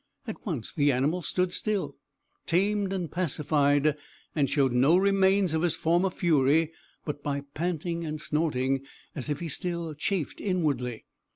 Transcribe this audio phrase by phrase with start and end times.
[0.25, 1.93] At once the animal stood still,
[2.47, 3.95] tamed and pacified,
[4.35, 6.71] and showed no remains of his former fury
[7.05, 8.81] but by panting and snorting,
[9.13, 11.05] as if he still chafed inwardly.